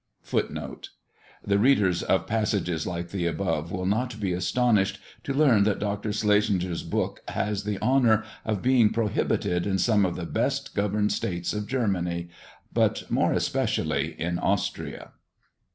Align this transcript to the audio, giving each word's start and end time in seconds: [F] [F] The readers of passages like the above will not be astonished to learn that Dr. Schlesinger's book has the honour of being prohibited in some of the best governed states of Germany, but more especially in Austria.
[F] 0.25 0.33
[F] 0.33 0.75
The 1.45 1.59
readers 1.59 2.01
of 2.01 2.25
passages 2.25 2.87
like 2.87 3.09
the 3.11 3.27
above 3.27 3.71
will 3.71 3.85
not 3.85 4.19
be 4.19 4.33
astonished 4.33 4.97
to 5.25 5.31
learn 5.31 5.61
that 5.65 5.77
Dr. 5.77 6.11
Schlesinger's 6.11 6.81
book 6.81 7.19
has 7.27 7.65
the 7.65 7.79
honour 7.83 8.23
of 8.43 8.63
being 8.63 8.89
prohibited 8.89 9.67
in 9.67 9.77
some 9.77 10.03
of 10.03 10.15
the 10.15 10.25
best 10.25 10.73
governed 10.73 11.11
states 11.11 11.53
of 11.53 11.67
Germany, 11.67 12.29
but 12.73 13.11
more 13.11 13.31
especially 13.33 14.19
in 14.19 14.39
Austria. 14.39 15.11